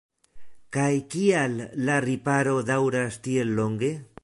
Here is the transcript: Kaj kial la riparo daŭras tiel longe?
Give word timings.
Kaj 0.77 0.87
kial 1.15 1.59
la 1.89 1.99
riparo 2.07 2.57
daŭras 2.73 3.21
tiel 3.29 3.57
longe? 3.61 3.93